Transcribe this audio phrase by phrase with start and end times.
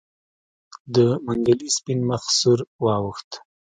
[0.95, 0.95] د
[1.25, 3.29] منګلي سپين مخ سور واوښت.